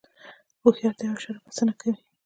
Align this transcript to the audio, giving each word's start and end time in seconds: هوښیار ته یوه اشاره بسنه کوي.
هوښیار 0.61 0.93
ته 0.97 1.03
یوه 1.05 1.17
اشاره 1.19 1.39
بسنه 1.45 1.73
کوي. 1.79 1.93